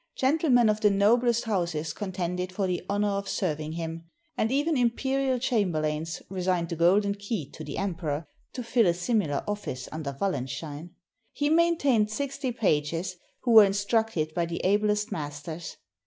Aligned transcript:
Gentlemen 0.17 0.67
of 0.67 0.81
the 0.81 0.89
noblest 0.89 1.43
houses 1.43 1.93
contended 1.93 2.51
for 2.51 2.65
the 2.65 2.83
honor 2.89 3.09
of 3.11 3.29
serving 3.29 3.73
him, 3.73 4.05
and 4.35 4.51
even 4.51 4.75
imperial 4.75 5.37
chamberlains 5.37 6.23
resigned 6.27 6.69
the 6.69 6.75
golden 6.75 7.13
key 7.13 7.47
to 7.51 7.63
the 7.63 7.77
Emperor, 7.77 8.25
to 8.53 8.63
fill 8.63 8.87
a 8.87 8.95
similar 8.95 9.43
office 9.47 9.87
under 9.91 10.17
Wallenstein. 10.19 10.95
He 11.33 11.51
maintained 11.51 12.09
sixty 12.09 12.51
pages, 12.51 13.15
who 13.41 13.51
were 13.51 13.63
instructed 13.63 14.33
by 14.33 14.47
the 14.47 14.57
ablest 14.63 15.11
masters. 15.11 15.77